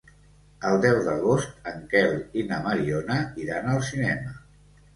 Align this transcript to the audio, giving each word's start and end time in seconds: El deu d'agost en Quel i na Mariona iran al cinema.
El 0.69 0.77
deu 0.85 0.97
d'agost 1.07 1.69
en 1.73 1.85
Quel 1.93 2.17
i 2.43 2.47
na 2.49 2.59
Mariona 2.65 3.21
iran 3.45 3.73
al 3.77 3.87
cinema. 3.95 4.37